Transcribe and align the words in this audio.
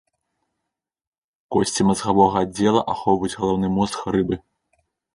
Косці 1.57 1.81
мазгавога 1.89 2.35
аддзела 2.47 2.81
ахоўваюць 2.95 3.35
галаўны 3.41 3.67
мозг 3.79 4.13
рыбы. 4.19 4.35